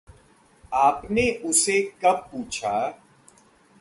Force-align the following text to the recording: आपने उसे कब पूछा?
आपने 0.73 1.29
उसे 1.45 1.81
कब 2.01 2.27
पूछा? 2.31 2.73